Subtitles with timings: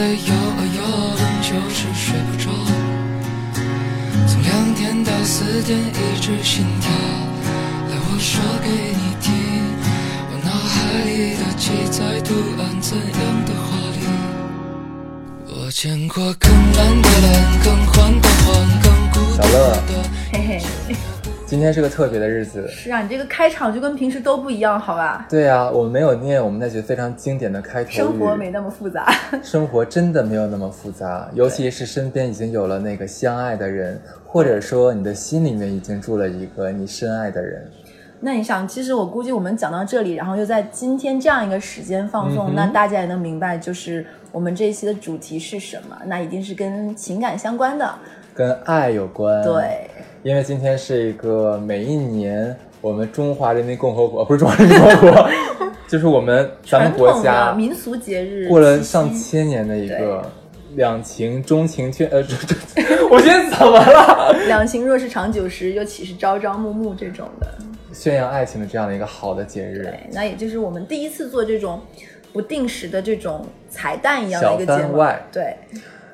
[0.00, 0.80] 累摇啊摇，
[1.42, 2.48] 就是睡不着。
[4.26, 6.90] 从两点到四点一直心跳，
[7.90, 9.28] 来我说给你听，
[10.30, 14.00] 我脑海里的记载图案怎样的华丽？
[15.48, 18.48] 我见过更蓝的蓝，更黄的欢，
[18.82, 19.92] 更孤独的。
[20.32, 20.96] 嘿嘿，
[21.50, 22.68] 今天是个特别的日子。
[22.68, 25.26] 是啊，你这个开场就跟平时都不一样，好吧？
[25.28, 27.90] 对啊，我们没有念我们那句非常经典的开头。
[27.90, 29.12] 生活没那么复杂。
[29.42, 37.68] 生活真的没有那么复杂，尤其是身边已经有了那个相爱的人，或者说你的心里面已经住了一个你深爱的人。
[38.20, 46.00] 那你想，其实我估计我们讲到这里，然后又在今天这样一个时间放送，嗯那大家也能明白，就是我们这一期的主题是什么？
[46.06, 47.92] 那一定是跟情感相关的。
[48.32, 49.90] 跟爱有关，，对，
[50.22, 55.30] 因为今天是一个每一年我们中华人民共和国， 不是中华人民共和国，
[55.88, 60.30] 就是我们咱们国家民俗节日，过了上千年的一个
[60.74, 64.32] 两情钟情却，呃， 这这，我今天怎么了？
[64.46, 67.46] 两情若是长久时，又岂是朝朝暮暮这种的。
[67.92, 71.80] 宣扬爱情的这样的一个好的节日，对，那也就是我们第一次做这种
[72.32, 75.02] 不定时的这种彩蛋一样的一个节目。
[75.32, 75.56] 对，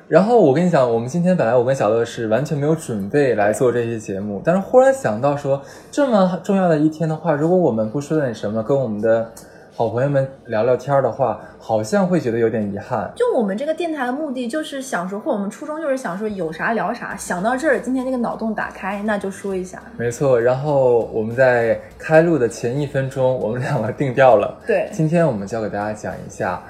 [0.07, 9.29] 然后我跟你讲，我们今天本来我跟小乐是完全没有准备来做这期节目，但是忽然想到说，这么重要的一天的话，如果我们不说点什么，跟我们的
[9.75, 13.11] 好朋友们聊聊天的话，好像会觉得有点遗憾。
[13.17, 19.83] 就我们这个电台的目的就是想说，或我们初衷就是想说有啥聊啥，想到这儿，今天这个脑洞打开，那就说一下。
[19.97, 24.57] 没错，然后我们在开录的前一分钟，我们两个定调了。
[24.65, 26.63] 对今天我们就要给大家讲一下，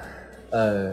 [0.50, 0.90] 呃，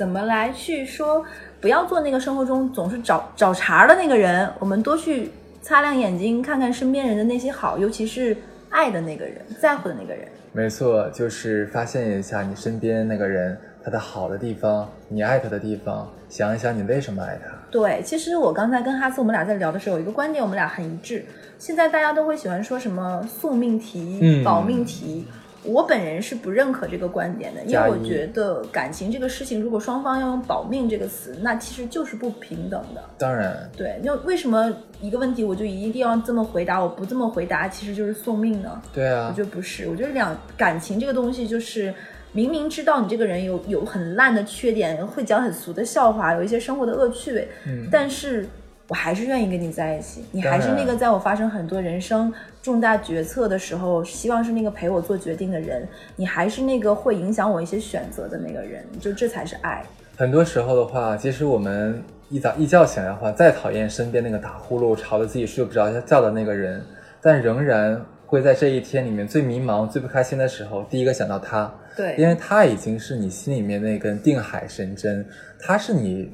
[0.00, 1.22] 怎么来去说，
[1.60, 8.34] 不要做那个生活中总是找找茬儿的那个人，我们多去擦亮眼睛，看看身边人的那些好，尤其是
[8.70, 10.26] 爱的那个人，在乎的那个人。
[10.52, 17.52] 没错，就是发现一下你身边那个人他的好的地方，你爱他的地方，想一想你为什么爱他。
[17.70, 21.26] 对，其实我刚才跟哈斯我们俩在聊的时候，有一个观点我们俩很一致。
[21.58, 25.26] 现在大家都会喜欢说什么宿命题、嗯保命题，
[25.62, 33.04] 我本人是不认可这个观点的，因为我觉得感情这个事情，如果双方要用保命这个词，那其实就是不平等的。
[33.18, 38.80] 当然，对，那为什么一个问题我就一定要这么回答，我不这么回答其实就是送命呢？
[38.92, 41.92] 对啊我，觉得不是，我觉得两感情这个东西就是。
[42.32, 48.46] 明明知道你这个人有有很烂的缺点，会讲很俗的笑话，有一些生活的恶趣味，嗯但是
[48.90, 50.24] 我还是愿意跟你在一起。
[50.32, 55.86] 你还是那个在我发生很多人生重大决策的时候，希望是那个陪我做决定的人。
[56.16, 59.84] 你还是那个会影响我一些选择的那个人，就这才是爱。
[60.16, 66.84] 很多时候的话，其实我们一早一觉醒来的话，再讨厌身边那个打呼噜吵得自己睡不着觉的那个人，
[67.22, 71.72] 但仍然会在这一天里面最迷茫、最不开心的时候，第一个想到他。
[71.96, 75.24] 对因为他已经是你心里面那根定海神针，
[75.60, 76.28] 他是你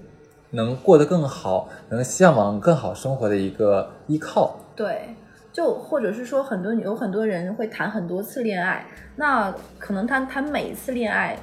[0.50, 4.58] 能过得更好、能向往更好生活的一个依靠。
[4.74, 5.14] 对，
[5.52, 8.86] 就或者是说，很多有很多人会谈很多次恋爱，
[9.16, 11.36] 那可能他谈每一次恋爱，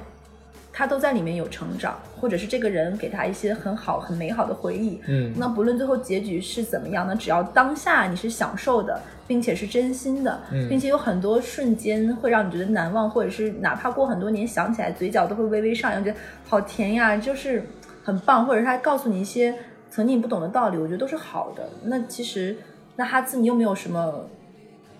[0.72, 5.00] 他都在里面有成长，或者是这个人给他一些很好、很美好的回忆。
[5.06, 7.14] 嗯那不论最后结局是怎么样那？
[7.14, 16.16] 只要当下你是享受的，并且是真心的，嗯并且有很多瞬间会让你觉得难忘，或者是哪怕过很多年想起来，嘴角都会微微上扬，觉得
[16.48, 17.64] 好甜呀，就是
[18.04, 19.52] 很棒，或者他告诉你一些
[19.90, 21.68] 曾经你不懂的道理，我觉得都是好的。
[21.84, 22.54] 那其实，
[22.96, 24.26] 那哈兹，你有没有什么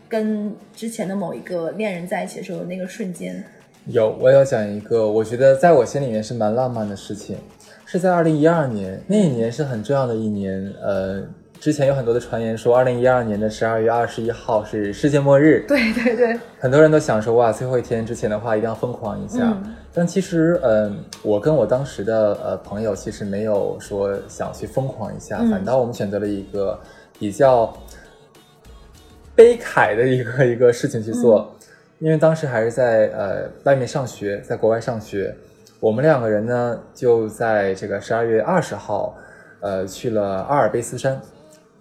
[0.08, 3.44] 跟之前的某一个恋人在一起的时候那个瞬间？
[3.86, 7.36] 有，我要讲一个，我觉得在我心里面是蛮浪漫的事情，
[7.84, 10.72] 是在二零一二年，那一年是很重要的一年。
[10.82, 11.22] 呃，
[11.60, 19.40] 之前有很多的传言说，二零一二年的十二月二十一号是世界末日，对对对，很多人都想说哇，最后一天之前的话一定要疯狂一下。
[19.42, 26.76] 嗯但其实，嗯、我跟我当时的呃朋友其实没有说想去疯狂一下，嗯反倒我们选择了一个
[27.16, 27.72] 比较
[29.36, 31.48] 悲慨的一个 一个事情去做，
[32.00, 35.32] 因为当时还是在呃外面上学，在国外上学，
[35.78, 39.16] 我们两个人呢就在这个十二月二十号，
[39.60, 41.20] 呃去了阿尔卑斯山，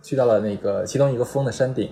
[0.04, 1.89] 去到了那个其中一个峰的山顶。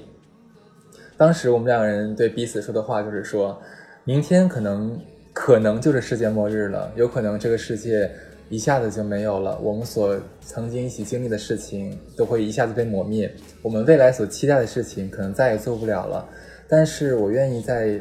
[1.18, 3.60] 当时我们两个人对彼此说的话就是说，
[4.04, 5.00] 明天可能
[5.34, 8.12] 可能就是世界末日了，有可能这个世界
[8.50, 16.28] 一下子就没有了，我们所曾经一起经历的事情都会一下子被磨灭，我们未来所期待的事情可能再也做不了了。
[16.68, 18.00] 但是我愿意在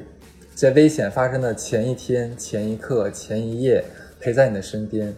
[0.57, 3.83] 这危险发生的前一天、前一刻、前一夜
[4.21, 5.15] 陪在你的身边。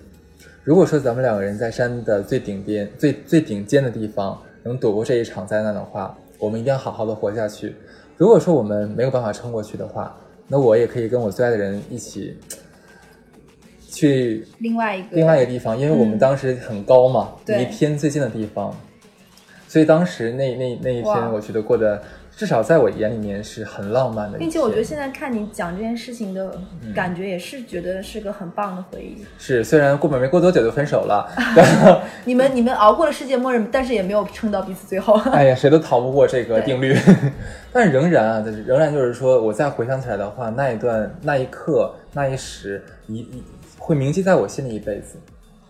[0.63, 7.75] 如果说咱们两个人在山的最顶边、最最顶尖的地方能躲过这一场灾难的话，我们一定要好好的活下去。
[8.17, 10.17] 如果说我们没有办法撑过去的话，
[10.53, 12.37] 那我也可以跟我最爱的人一起
[13.89, 16.19] 去另外一个另外一个地方，因为我们嗯。
[16.19, 17.65] 当时很高嘛，对。
[17.65, 18.77] 离天最近的地方，
[19.67, 22.03] 所以当时那那那一天，我觉得过得
[22.35, 24.39] 至少在我眼里面是很浪漫的。
[24.39, 26.53] 并且我觉得现在看你讲这件事情的
[26.83, 29.25] 嗯感觉，也是觉得是个很棒的回忆。
[29.39, 31.31] 是虽然过没过多久就分手了，
[32.25, 35.15] 你们你们熬过了世界末日，但是也没有撑到彼此最后。
[35.31, 36.97] 哎呀，谁都逃不过这个定律。
[37.73, 43.43] 但仍然啊，仍然就是说，我再回想起来的话，那一段、那一刻、那一时，一一
[43.79, 45.17] 会铭记在我心里一辈子。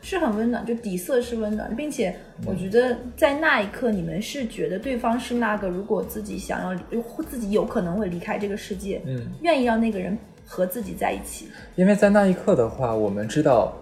[0.03, 6.79] 是很温暖，就底色是温暖，并且嗯我觉得在那一刻，你们是觉得对方是那个如果自己想要
[7.31, 11.47] 自己有可能会离开这个世界，嗯，愿意让那个人和自己在一起。
[11.77, 13.73] 因为在那一刻的话，我们知道，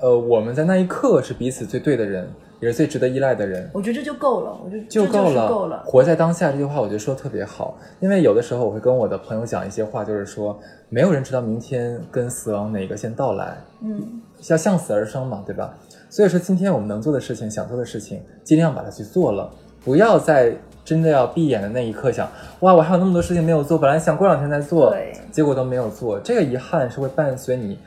[0.00, 2.28] 呃，我们在那一刻是彼此最对的人，
[2.60, 3.68] 也是最值得依赖的人。
[3.72, 5.82] 我觉得这就够了，我觉得就就够了，够了。
[5.86, 7.78] 活在当下这句话，我觉得说的特别好。
[8.00, 15.74] 因为有的时候我会跟我的朋友讲一些话，就是说，没有人知道明天跟死亡哪个先到来，嗯，要向死而生嘛，对吧？
[16.10, 19.50] 所以说，今天我们能做的事情、想做的事情，尽量把它去做了，
[19.84, 20.54] 不要在
[20.84, 22.30] 真的要闭眼的那一刻想，
[22.60, 24.94] 哇，我还有那么多事情没有做，本来想过两天再做，
[25.32, 27.78] 结果都没有做，这个遗憾是会伴随你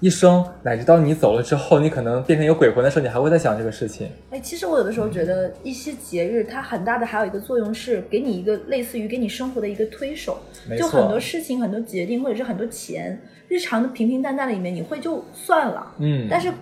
[0.00, 4.10] 一生，乃至到你走了之后，你可能变成一个鬼魂的时候，你还会在想这个事情。
[4.30, 10.38] 哎，其实我有的时候觉得一些节日，它很大的还有一个作用是给你一个类似于给你生活的一个推手，
[10.78, 15.94] 就很多事情、很多决定，或者是很多钱，日常的平平淡淡的里面，你会就算了。
[15.98, 16.52] 嗯，但是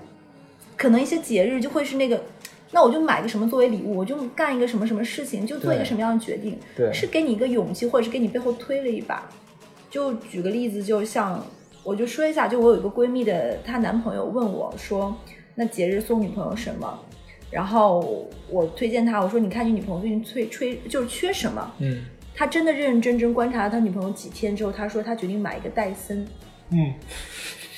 [0.77, 2.23] 可能一些节日就会是那个，
[2.71, 9.29] 那我就买个什么作为礼物，我就干一个什么什么事情，就做一个什么样的决定，对是给你一个勇气，或者是给你背后推了一把。
[9.91, 11.45] 就举个例子，就像
[11.85, 15.15] 我就说一下，就我有一个闺蜜的，她男朋友问我说，
[15.55, 16.99] 那节日送女朋友什么？
[17.51, 21.73] 然后我推荐他，我说你看你女朋友最近催催就是缺什么？
[21.79, 22.05] 嗯
[22.37, 26.27] 他真的认认真真观察了他女朋友几天之后，他说他决定买一个戴森。
[26.71, 26.95] 嗯，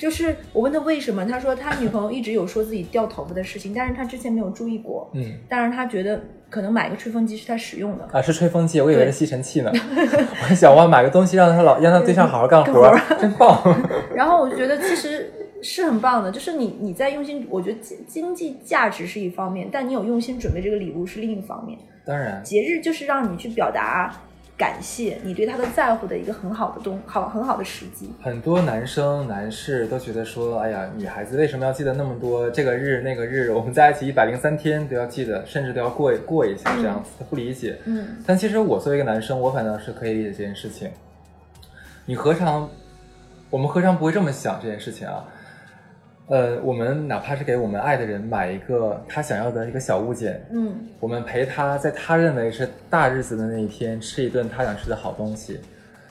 [0.00, 5.10] 就是我问他为什么，他说他女朋友一直有说自己掉头发的事情，但是他之前没有注意过。
[5.14, 5.34] 嗯。
[5.48, 8.08] 但是他觉得可能买个吹风机是他使用的。
[8.12, 9.70] 啊，是吹风机， 我以为是吸尘器呢。
[9.74, 13.60] 我还想哇，买个东西让他老让他对象好好干活 真棒。
[14.14, 21.78] 然后我就觉得其实是很棒的，就是你你在用心，我觉得经经济价值是一方面，但你有用心准备这个礼物是另一方面。
[22.04, 24.14] 当然，节日就是让你去表达
[24.56, 28.10] 感谢你对他的在乎的一个很好的东好很好的时机。
[28.22, 32.48] 很多男生男士都觉得说，哎呀，女孩子为什么要记得那么多？
[32.50, 37.78] 这个日那个日，我们在一起一百零三天都要记得，甚至都要过过一下这样子，他不理解。
[37.84, 40.90] 嗯，但其实我作为一个男生，我反倒是可以理解这件事情。
[42.06, 42.70] 你何尝，
[43.50, 45.22] 我们何尝不会这么想这件事情啊？
[46.28, 55.60] 呃，我们哪怕是给我们爱的人买一个他想要的一个小物件，嗯，我们陪他在他认为是大日子的那一天吃一顿他想吃的好东西，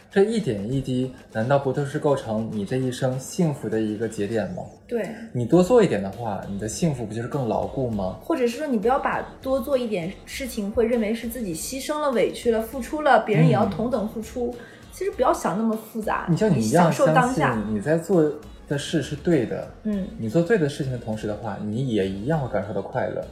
[0.09, 4.63] 这一点一滴，难道不都是构成你这一生幸福的一个节点吗？
[4.87, 5.09] 对。
[5.33, 8.17] 你多做一点的话，你的幸福不就是更牢固吗？
[8.23, 14.55] 或者是说，你不要把多做一点事情，会认为是自己牺牲了、委屈了、付出了，别人也要同等付出。
[14.93, 17.61] 其实不要想那么复杂，你像你一样享受当下。
[17.69, 18.31] 你在做
[18.67, 23.25] 的事是对的，嗯，你做对的事情的同时的话，你也一样会感受到快乐。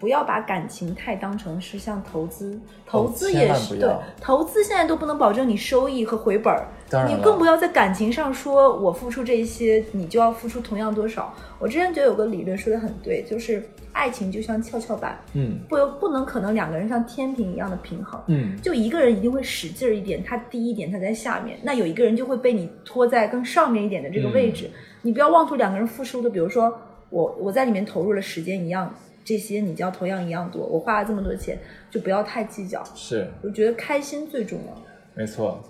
[0.00, 6.66] 不要把感情太当成是像投资，投资也是、对，投资现在都不能保证你收益和回本儿，
[7.06, 11.32] 你更不要在感情上说我付出这些，你就要付出同样多少。
[11.58, 18.18] 我之前觉得有个理论说的很对，就是爱情就像跷跷板，嗯不不能可能两个人像天平一样的平衡。
[18.28, 24.70] 嗯，就一个人一定会使劲儿一点，他低一点，他在下面；那有一个人就会被你拖在更上面一点的这个位置。
[25.02, 26.72] 你不要妄图两个人付出的，比如说
[27.10, 30.64] 我我在里面投入了时间一样，这些你就要同样一样多。
[30.64, 31.58] 我花了这么多钱，
[31.90, 32.82] 就不要太计较。
[32.94, 34.82] 是我觉得开心最重要。
[35.14, 35.62] 没错。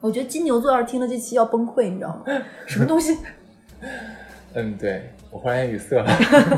[0.00, 2.24] 我觉得金牛座要是听了这期要崩溃，你知道吗？
[2.66, 3.16] 什么东西？
[4.52, 6.06] 嗯，对我忽然间语塞了。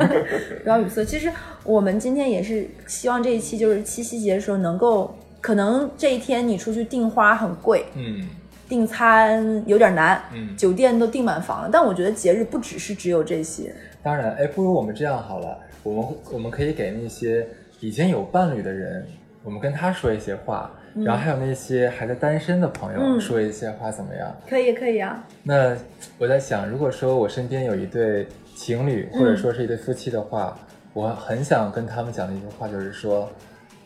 [0.63, 1.05] 不要语塞。
[1.05, 1.33] 其实
[1.65, 8.29] 我们今天也是希望这一期就是七夕节的时候能够，可能这一天你出去订花很贵，嗯
[8.69, 11.71] 订餐有点难，嗯酒店都订满房了。
[11.73, 15.57] 但我觉得节日不只是只有这些，当然，哎，不如我们这样好了，
[15.87, 17.47] 我们我们可以给那些
[17.79, 19.07] 已经有伴侣的人，
[19.45, 24.35] 我们跟他说一些话，然后还有那些还在单身的朋友嗯说一些话，怎么样？
[24.49, 25.25] 可以可以啊。
[25.45, 25.77] 那
[26.19, 28.27] 我在想，如果说我身边有一对
[28.57, 30.59] 情侣，或者说是一对夫妻的话，
[30.93, 33.31] 我很想跟他们讲的一句话就是说，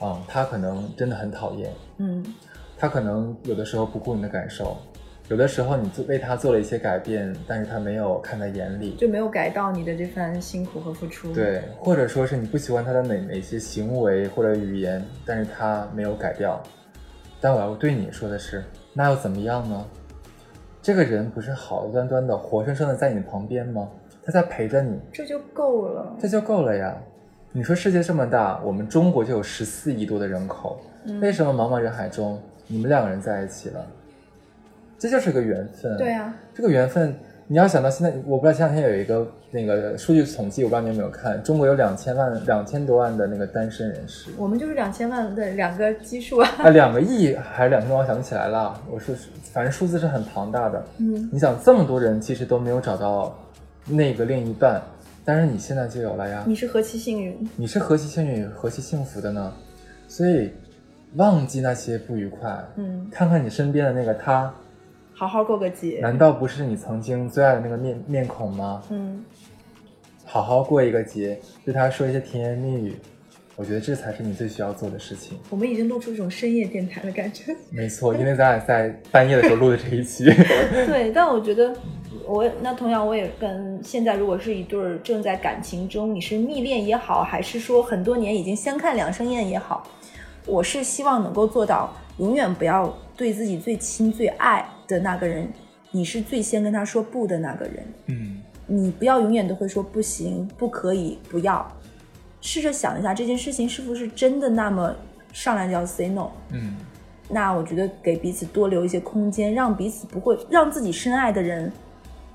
[0.01, 2.25] 嗯，他可能真的很讨厌，嗯，
[2.79, 4.79] 他可能有的时候不顾你的感受，
[5.31, 16.61] 有的时候你做为他做了一些改变，但是他没有看在眼里，就没有改到你的这番辛苦和付出。，对，或者说是你不喜欢他的哪哪些行为或者语言，但是他没有改掉。
[17.41, 19.87] 但我要对你说的是，那又怎么样呢？
[20.83, 23.89] 这个人不是好端端的、活生生的在你旁边吗？
[24.25, 26.13] 他在陪着你，这就够了。
[26.21, 26.93] 这就够了呀。
[27.53, 33.87] 你说世界这么大，我们中国就有十四亿多的人口，嗯为什么茫茫人海中你们两个人在一起了？
[35.01, 35.97] 这就是个缘分。
[35.97, 37.15] 对啊，这个缘分，
[37.47, 46.49] 你要想到现在，我不知道前两天有一个那个数据统计，我不知道你有没有看，中国有两千万、两千多万的那个单身人士，我们就是两千万的两个基数啊。
[46.59, 48.79] 啊，两个亿还是两千多万，我想不起来了。
[48.91, 49.15] 我说，
[49.53, 50.85] 反正数字是很庞大的。
[50.99, 53.35] 嗯，你想，这么多人其实都没有找到
[53.87, 54.81] 那个另一半，
[55.25, 56.45] 但是你现在就有了呀。
[56.47, 57.49] 你是何其幸运。
[57.57, 59.53] 你是何其幸运，何其幸福的呢？
[60.07, 60.51] 所以，
[61.17, 64.53] 忘记那些不愉快，嗯，看看你身边的那个他，
[65.21, 65.99] 好好过个节。
[66.01, 68.83] 难道不是你曾经最爱的那个面面孔吗？
[68.89, 69.23] 嗯，
[70.25, 72.97] 好好过一个节，对他说一些甜言蜜语，
[73.55, 75.39] 我觉得这才是你最需要做的事情。
[75.51, 77.55] 我们已经露出一种深夜电台的感觉。
[77.69, 80.25] 没错，因为咱俩在半夜的时候录的这一期。
[80.89, 81.77] 对，但我觉得
[82.27, 89.87] 我那同样我也跟现在如果是一对儿正在感情中，你是蜜恋也好，还是说很多年已经相看两生厌也好，
[90.47, 95.49] 我是希望能够做到永远不要对自己最亲最爱的那个人，
[95.91, 97.85] 你是最先跟他说不的那个人。
[98.07, 101.67] 嗯，你不要永远都会说不行、不可以、不要。
[102.43, 104.95] 试着想一下，这件事情是不是真的那么
[105.33, 106.31] 上来就要 say no？
[106.53, 106.77] 嗯，
[107.29, 111.71] 那我觉得给彼此多留一些空间，让彼此不会让自己深爱的人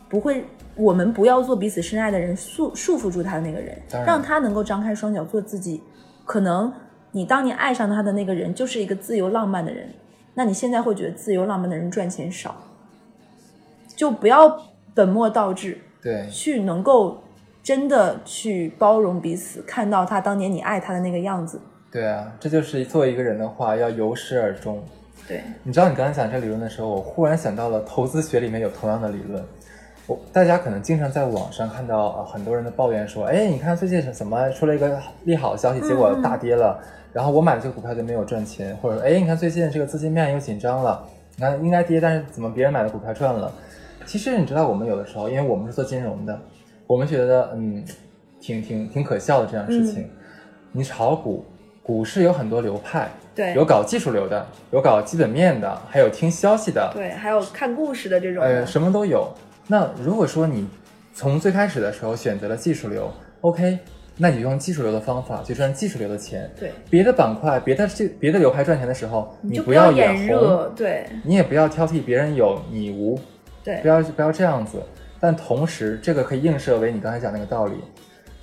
[0.08, 0.46] 不会，
[0.76, 5.82] 我们不要做彼此深爱的人束束缚住他的那个人让他能够张开双脚做自己。
[6.24, 6.72] 可能
[7.12, 9.90] 你当年爱上他的那个人就是一个自由浪漫的人，
[10.36, 12.56] 那你现在会觉得自由浪漫的人赚钱少，
[13.96, 14.62] 就不要
[14.94, 17.24] 本末倒置，对，去能够
[17.64, 21.60] 真的去包容彼此，看到他当年你爱他的那个样子。
[21.92, 24.84] 对啊，这就是作为一个人的话，要由始而终。
[25.28, 29.44] 对，你知道你刚才讲这理论的时候，我忽然想到了投资学里面有同样的理论。
[30.06, 36.80] 我大家可能经常在网上看到呃很多人的抱怨说，哎，你看最近是怎么出了一个利好消息，结果大跌了，
[37.16, 41.02] 然后我买的这个股票就没有赚钱，或者哎，你看最近这个资金面又紧张了，
[41.38, 43.50] 你看应该跌，但是怎么别人买的股票赚了？
[44.06, 46.38] 其实你知道，我们有的时候，因为我们是做金融的，
[46.86, 47.82] 我们觉得嗯，
[48.42, 50.10] 挺挺挺可笑的这样事情。
[50.74, 51.46] 你炒股，
[51.82, 58.50] 股市有很多流派，对有搞技术流的，有搞基本面的，还有听消息的，对，还有看故事的这种的。
[58.50, 59.34] 呃，什么都有。
[59.68, 60.68] 那如果说你
[61.14, 63.80] 从最开始的时候选择了技术流，OK，
[64.18, 66.50] 那你就用技术流的方法去赚技术流的钱。
[66.60, 73.20] 对，别的板块、别的这别的流派赚钱的时候，你就不要眼红，眼热，对你也不要挑剔别人有你无，
[73.64, 74.82] 对不要不要这样子。
[75.20, 77.76] 但同时，这个可以映射为你刚才讲那个道理。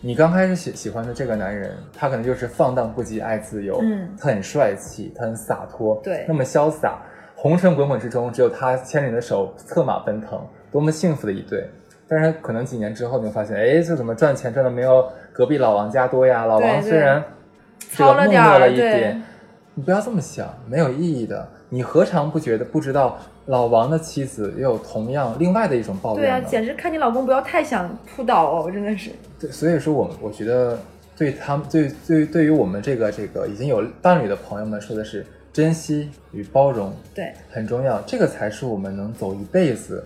[0.04, 7.00] 你刚开始喜喜欢的这个男人，他可能就是放荡不羁、爱自由，嗯他很帅气，他很洒脱，对那么潇洒。
[7.36, 11.68] 红尘滚滚之中，只有他牵着你的手，策马奔腾，多么幸福的一对。
[12.14, 16.44] 但是可能几年之后，你会发现，哎，这怎么赚钱赚的没有隔壁老王家多呀？
[16.44, 17.24] 老王虽然
[17.78, 19.22] 这个糙了点儿没落了一点，
[19.72, 21.48] 你不要这么想，没有意义的。
[21.70, 29.10] 你何尝不觉得不知道老王的妻子也有同样另外的一种抱对啊，简直看你老公不要太想扑倒哦，真的是。
[29.40, 30.78] 对，所以说我我觉得
[31.16, 40.04] 对他们对对对于我们这个这个已经有伴侣的朋友们说的是珍惜与包容对，很重要，这个才是我们能走一辈子。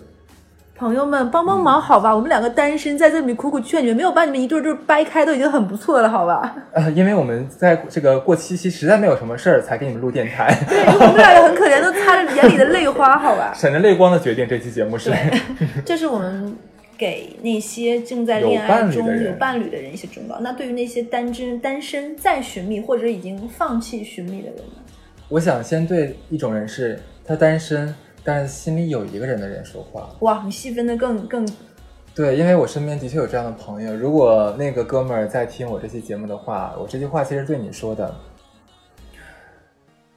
[0.79, 6.55] 朋友们帮帮忙好吧，我们两个单身在这里苦苦劝你们，没有把你们一对儿对儿掰开都已经很不错了，好吧？
[6.73, 13.53] 呃，因为我们在这个过七夕实在没有什么事儿，才给你们录电台，对，我们俩也很可怜，都擦着眼里的泪花，好吧？
[13.57, 15.11] 闪着泪光的决定这期节目是。
[15.83, 16.55] 这是我们
[16.99, 20.39] 给那些正在恋爱中有伴侣的人一些忠告。
[20.41, 24.83] 那对于那些单身、单身在寻觅或者已经放弃寻觅的人呢？
[25.31, 27.95] 我想先对一种人是他单身，
[28.27, 30.11] 但是心里有一个人的人说话。
[30.21, 31.49] 哇，你细分的更更
[32.13, 33.95] 对，因为我身边的确有这样的朋友。
[33.95, 38.13] 如果那个哥们儿在听我这期节目的话，我这句话其实对你说的，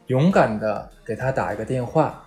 [0.08, 2.26] 勇敢的给他打一个电话，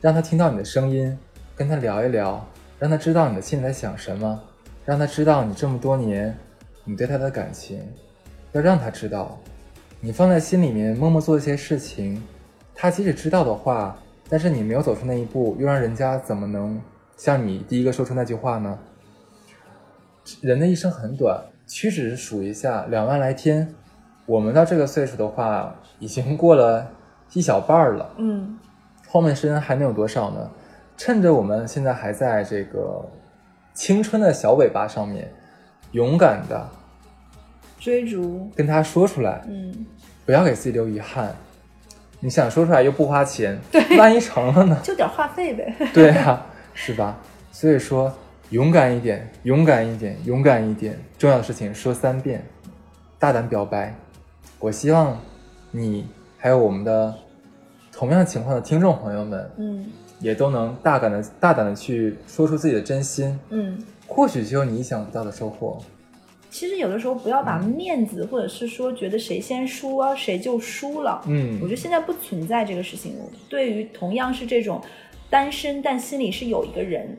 [0.00, 1.16] 让他听到你的声音，
[1.54, 2.44] 跟他聊一聊，
[2.80, 4.42] 让他知道你的心里在想什么，
[4.84, 6.36] 让他知道你这么多年
[6.82, 7.86] 你对他的感情，
[8.50, 9.38] 要让他知道，
[10.00, 12.20] 你放在心里面默默做一些事情，
[12.74, 13.96] 他即使知道的话，
[14.28, 16.80] 但是你没有走出那一步，又让人家怎么能
[17.16, 18.78] 像你第一个说出那句话呢？
[20.40, 23.74] 人的一生很短，屈指数一下，两万来天。
[24.26, 26.90] 我们到这个岁数的话，已经过了
[27.34, 28.58] 一小半了，嗯，
[29.06, 30.50] 后面时间还能有多少呢？
[30.96, 33.04] 趁着我们现在还在这个
[33.74, 35.30] 青春的小尾巴上面，
[35.92, 36.66] 勇敢的
[37.78, 39.84] 追逐，跟他说出来，嗯，
[40.24, 41.34] 不要给自己留遗憾。
[42.24, 43.60] 你想说出来又不花钱，
[43.98, 44.80] 万一成了呢？
[44.82, 45.74] 就点话费呗。
[45.92, 47.18] 对啊，是吧？
[47.52, 48.10] 所以说，
[48.48, 52.42] 勇敢一点，勇敢一点，勇敢一点，重要的事情说三遍，
[53.18, 53.94] 大胆表白。
[54.58, 55.20] 我希望
[55.70, 56.06] 你
[56.38, 57.14] 还有我们的
[57.92, 59.84] 同样情况的听众朋友们，嗯
[60.20, 63.78] 也都能大胆的、大胆的去说出自己的真心，嗯。
[64.06, 65.78] 或许就有你意想不到的收获。
[66.54, 71.20] 其实有的时候不要把面子，或者是说觉得谁先输啊，谁就输了。
[71.26, 73.16] 嗯我觉得现在不存在这个事情。
[73.48, 74.80] 对于同样是这种
[75.28, 77.18] 单身，但心里是有一个人，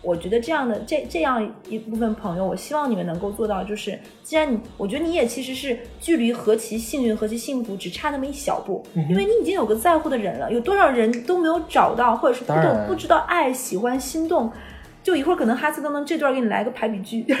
[0.00, 10.50] 我觉得这样的这这样一部分朋友，我希望你们能够做到，就是既然你，我觉得你也其实是距离何其幸运、何其幸福，只差那么一小步，嗯因为你已经有个在乎的人了。
[10.50, 14.50] 有多少人都没有找到，或者是不懂、不知道爱、喜欢、心动。
[15.06, 17.40] 就一会儿可能哈斯都能这段给你来个排比句， 就是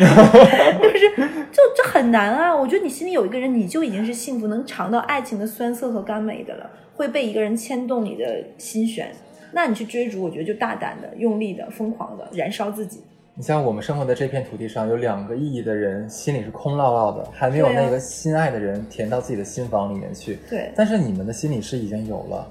[1.50, 2.54] 就这很难啊！
[2.54, 9.10] 我觉得你心里有一个人，你就已经是幸福，能尝到爱情的酸涩和甘美的了，会被一个人牵动你的心弦。
[9.50, 13.00] 那你去追逐，我觉得就大胆的、用力的、疯狂的燃烧自己。
[13.34, 20.38] 你像我们生活的这片土地上，有两个意义的人，心里是空落落的，还没有那个心爱的人填到自己的心房里面去。
[20.48, 22.48] 对但是你们的心里是已经有了，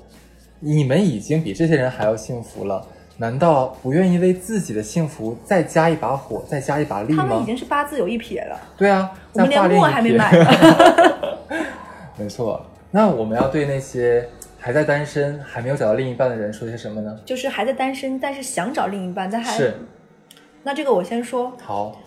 [0.60, 2.86] 你们已经比这些人还要幸福了。
[3.18, 7.24] 难道不愿意为自己的幸福再加一把火，再加一把力吗？
[7.24, 10.46] 他们已经是八字有一撇了，对啊，我们连墨还没买呢。
[12.20, 14.28] 没错，那我们要对那些
[14.60, 17.18] 还在单身、还没有找到另一半的人说些什么呢？
[17.26, 19.76] 就是还在单身，但是想找另一半，但还是
[20.64, 21.98] 那这个我先说，好，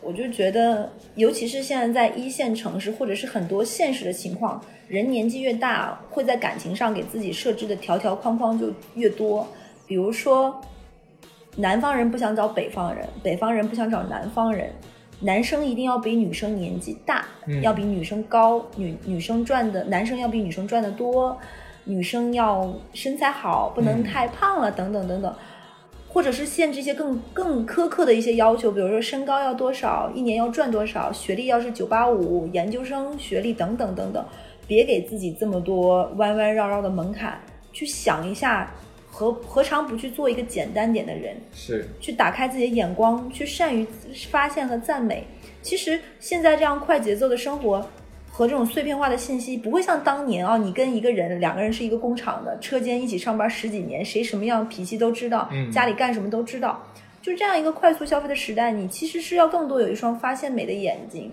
[0.00, 9.46] 我就觉得，尤其是现在在一线城市，或者是很多现实的情况，人年纪越大，会在感情上给自己设置的条条框框就越多。
[9.86, 10.60] 比如说，
[11.56, 14.72] 南方人不想找北方人，北方人不想找南方人，
[15.20, 21.36] 男生一定要比女生年纪大，嗯要比女生高，女女生赚的，男生要比女生赚的多，
[21.84, 25.34] 女生要身材好，不能嗯太胖了，等等等等。
[26.08, 34.24] 或者是限制一些更更苛刻的一些要求，比如说身高要多少，一年要赚多少，学历要是九八五、研究生学历等等等等，
[34.66, 37.40] 别给自己这么多弯弯绕绕的门槛。
[37.72, 38.72] 去想一下，
[39.14, 41.36] 何何尝不去做一个简单点的人？
[41.52, 43.86] 是去打开自己的眼光，去善于
[44.28, 45.24] 发现和赞美。
[45.62, 47.88] 其实现在这样快节奏的生活
[48.28, 56.82] 和这种碎片化的信息，不会像当年啊，你跟一个人两个人是一个工厂的车间一起上班十几年，谁什么样脾气都知道，嗯家里干什么都知道。
[57.22, 61.32] 就这样一个快速消费的时代，你其实是要更多有一双发现美的眼睛，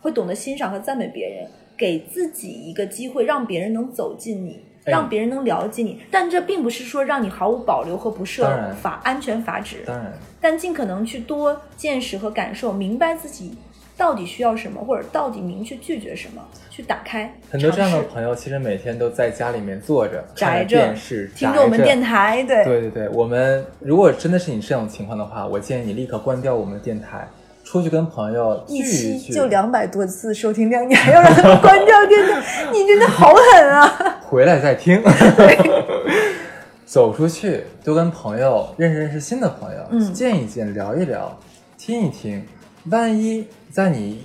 [0.00, 4.62] 会懂得欣赏和赞美别人，给自己一个机会，让别人能走进你。
[4.86, 4.92] 哎。
[4.92, 13.58] 让别人能了解你，但这并不是说让你毫无保留和不设法安全法旨，当然，但尽可能去多见识和感受，明白自己
[13.96, 22.64] 到底需要什么，或者到底明确拒绝什么，去打开很多这样的朋友其实每天都在家里面坐着，宅着电视，听着我们电台，对。
[22.64, 27.26] 对对对，我们如果真的是你这种情况的话，我建议你立刻关掉我们的电台，
[27.66, 34.20] 出去跟朋友聚一期一聚，就两百多次收听量，你还要让他们关掉电台，你真的好狠啊！
[34.22, 35.02] 回来再听。
[36.86, 41.36] 走出去，多跟朋友认识认识新的朋友，嗯见一见，聊一聊，
[41.76, 42.46] 听一听。
[42.84, 44.24] 万一在你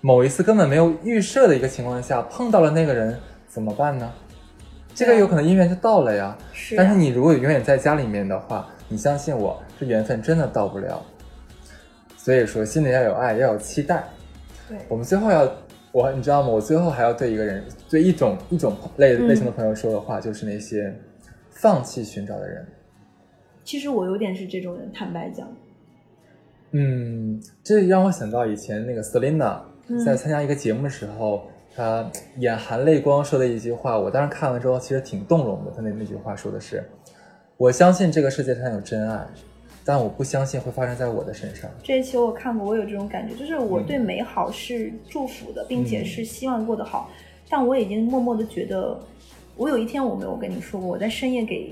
[0.00, 3.16] 某一次根本没有预设的一个情况下碰到了那个人，
[3.48, 4.10] 怎么办呢？
[4.96, 6.36] 这个有可能姻缘就到了呀。
[6.52, 11.00] 是啊但是你如果永远在家里面的话，你相信我，这缘分真的到不了。
[12.24, 14.02] 所以说，心里要有爱，要有期待。
[14.66, 15.46] 对我们最后要，
[15.92, 16.48] 我你知道吗？
[16.48, 20.98] 我最后还要对一个人，对一种一种类嗯类型的朋友说的话，就是那些
[21.50, 22.66] 放弃寻找的人。
[23.62, 25.46] 其实我有点是这种人，坦白讲，
[26.70, 29.58] 嗯，这让我想到以前那个 Selina
[29.88, 31.42] 嗯在参加一个节目的时候，
[31.76, 35.70] 她眼含泪光说的一句话，我当时看完之后其实挺动容的。
[35.72, 36.82] 她那那句话说的是
[37.58, 39.26] ：“我相信这个世界上有真爱，
[39.84, 41.70] 但我不相信会发生在我的身上。
[41.82, 47.10] 这一期我看过，我有这种感觉，就是我对美好是祝福的，并且是希望过得好，
[47.50, 48.98] 但我已经默默的觉得，
[49.56, 51.70] 我有一天我没有跟你说过，我在深夜给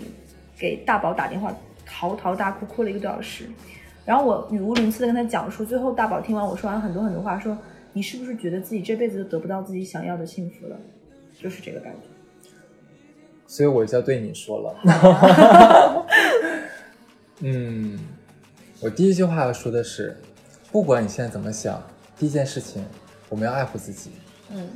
[0.58, 3.46] 给大宝打电话，嚎啕大哭，哭了一个多小时，
[4.04, 7.56] 然后我语无伦次的跟他讲述，最后大宝听完我说完很多很多话，说
[7.94, 10.76] 你是不是觉得自己这辈子都得不到自己想要的幸福了？
[11.40, 12.00] 就是这个感觉。”
[13.48, 16.06] 所以我就要对你说了。
[17.44, 17.98] 嗯，
[18.80, 20.16] 我第一句话要说的是，
[20.70, 21.82] 不管你现在怎么想，
[22.16, 22.84] 第一件事情，
[23.28, 24.12] 我们要爱护自己，
[24.50, 24.68] 嗯，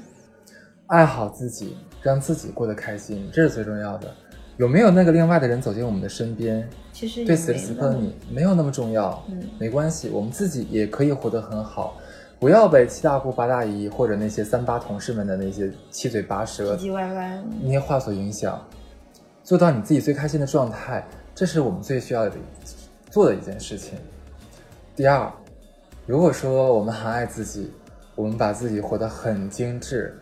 [0.89, 4.13] 爱好自己，让自己过得开心，这是最重要的。
[4.57, 9.43] 有没有那个另外的人走进我们的身边，其实对此时此刻的你没有那么重要，嗯。
[9.61, 12.01] 没关系，我们自己也可以活得很好。
[12.39, 18.61] 不要被七大姑八大姨或者那些三八同事们的那些七嘴八舌唧唧歪歪，那些话所影响，
[19.45, 22.33] 做到你自己最开心的状态，这是我们最需要的
[23.11, 23.99] 做的一件事情。
[24.97, 25.31] 第二，
[26.07, 27.71] 如果说我们很爱自己，
[28.15, 30.19] 我们把自己活得很精致，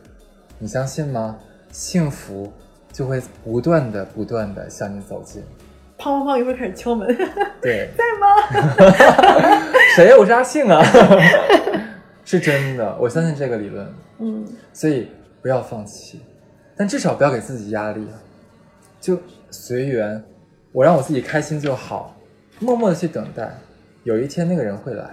[0.59, 1.39] 你相信吗？
[1.71, 2.53] 幸福
[2.93, 5.41] 就会不断的、不断的向你走近。
[5.97, 7.07] 砰砰砰，一会儿开始敲门，
[7.63, 9.63] 对， 在吗？
[9.95, 10.19] 谁？
[10.19, 10.83] 我是阿信啊，
[12.27, 15.09] 是真的，我相信这个理论，嗯，所以
[15.41, 16.21] 不要放弃，
[16.77, 18.05] 但至少不要给自己压力，
[19.01, 19.17] 就
[19.53, 20.21] 随缘，
[20.75, 22.17] 我让我自己开心就好，
[22.59, 23.49] 默默的去等待，
[24.03, 25.09] 有一天那个人会来，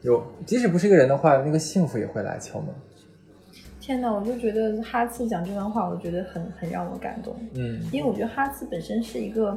[0.00, 2.68] 有即使不是一个人的话，那个幸福也会来敲门。
[3.78, 9.54] 天哪，我就觉得哈次讲这段话，我觉得很很让我感动，嗯，因为我觉得哈次本身是一个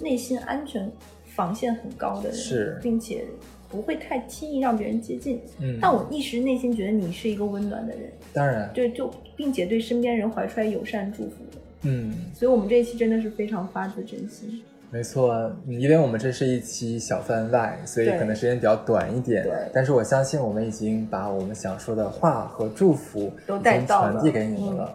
[0.00, 0.92] 内心安全
[1.34, 2.78] 防线很高的人，是。
[2.82, 3.24] 并且
[3.70, 5.40] 不会太轻易让别人接近。
[5.60, 5.78] 嗯。
[5.80, 11.42] 但我一时内心觉得你是一个温暖的人，当然，对，就并且对身边人怀揣友善祝福。
[11.52, 14.62] 的，嗯，所以我们这一期真的是非常发自真心。
[14.90, 15.34] 没错，
[15.66, 19.44] 嗯因为我们这是一期小番外，所以可能时间比较短一点。
[19.44, 24.94] 对但是我相信我们已经把我们想说的话和祝福都传递给你们了。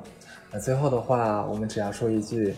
[0.51, 2.55] 那最后的话，我们只要说一句：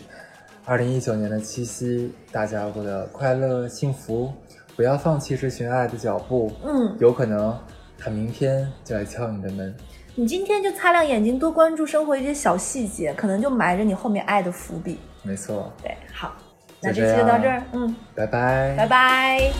[0.64, 4.32] 二零一九年的七夕，大家过得快乐幸福，
[4.74, 6.50] 不要放弃追寻爱的脚步。
[6.64, 7.54] 嗯，有可能
[7.98, 9.74] 他明天就来敲你的门。
[10.18, 14.98] 你今天就擦亮眼睛，多关注生活一些小细节，可能就埋着你后面爱的伏笔。
[15.22, 16.34] 没错，对，好，
[16.80, 19.52] 那这期就到这儿，嗯，拜拜，拜拜。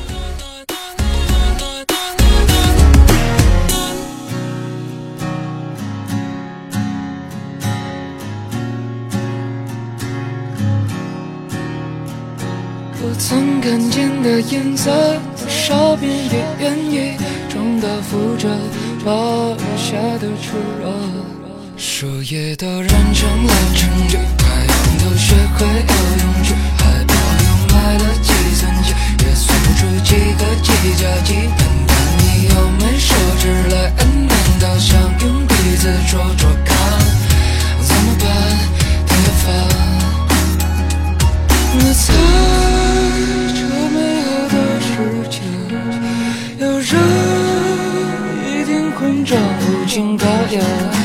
[13.03, 14.91] 我曾看见的颜色，
[15.37, 17.19] 多少遍也愿意
[17.51, 18.49] 重蹈覆辙，
[19.07, 20.91] 把留下的炽热。
[21.77, 28.91] 树叶都染成了证据，太阳都学会游泳去，海报又买了计算机，
[29.25, 31.29] 也算不出几个几加几。
[31.57, 33.75] 但但你又没说出来，
[34.27, 36.75] 难道想用鼻子戳戳看？
[37.81, 38.27] 怎么办？
[39.07, 39.45] 太烦。
[41.79, 42.05] 那在
[43.55, 43.59] 这
[43.95, 44.91] 美好的世
[45.31, 45.37] 界，
[46.59, 46.91] 有人
[49.27, 50.96] 这无尽的夜。